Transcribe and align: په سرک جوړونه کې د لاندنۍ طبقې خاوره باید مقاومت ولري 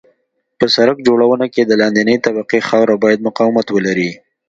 په 0.59 0.65
سرک 0.75 0.97
جوړونه 1.07 1.45
کې 1.53 1.61
د 1.65 1.71
لاندنۍ 1.81 2.17
طبقې 2.25 2.59
خاوره 2.67 2.95
باید 3.03 3.25
مقاومت 3.27 3.67
ولري 3.71 4.11